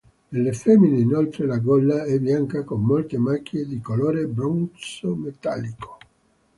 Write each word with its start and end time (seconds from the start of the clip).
Nelle 0.29 0.53
femmine 0.55 0.97
inoltre 0.99 1.45
la 1.45 1.59
gola 1.59 2.05
è 2.05 2.17
bianca 2.17 2.63
con 2.63 2.81
molte 2.81 3.19
macchie 3.19 3.67
di 3.67 3.79
colore 3.81 4.25
bronzo 4.25 5.13
metallico. 5.13 5.97